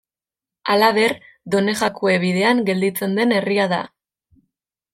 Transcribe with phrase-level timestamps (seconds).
[0.73, 1.13] Halaber,
[1.55, 3.83] Donejakue Bidean gelditzen den herria da.